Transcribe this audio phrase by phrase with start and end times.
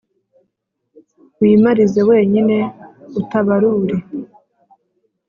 [1.39, 2.57] wimarize wenyine,
[3.19, 3.97] atabarure